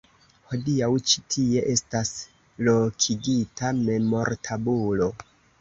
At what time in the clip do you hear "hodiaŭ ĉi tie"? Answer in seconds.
0.53-1.61